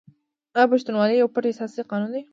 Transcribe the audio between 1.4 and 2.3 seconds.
اساسي قانون نه دی؟